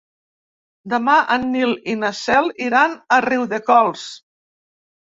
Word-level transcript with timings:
Demà 0.93 1.17
en 1.35 1.45
Nil 1.57 1.77
i 1.95 1.97
na 2.05 2.13
Cel 2.23 2.51
iran 2.71 2.99
a 2.99 3.23
Riudecols. 3.31 4.11